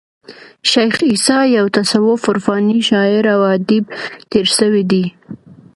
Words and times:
شېخ 0.69 0.95
عیسي 1.09 1.37
یو 1.57 1.65
متصوف 1.69 2.21
عرفاني 2.31 2.79
شاعر 2.89 3.23
او 3.35 3.41
ادیب 3.53 3.85
تیر 4.31 4.47
سوى 4.57 4.83
دئ. 4.91 5.05